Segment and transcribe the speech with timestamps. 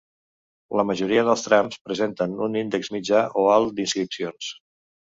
[0.79, 4.53] La majoria dels trams presenten un índex mitjà o alt d’inscripcions.